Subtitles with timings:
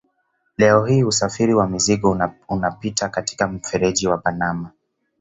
[0.57, 2.19] Leo hii usafiri wa mizigo
[2.49, 4.71] unapita katika mfereji wa Panama.